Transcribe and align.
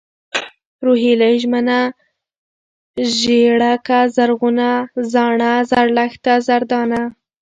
روهيلۍ، 0.85 1.33
ژمنه، 1.41 1.79
ژېړکه، 3.17 3.99
زرغونه، 4.15 4.69
زاڼه، 5.11 5.51
زرلښته، 5.69 6.33
زردانه 6.47 7.01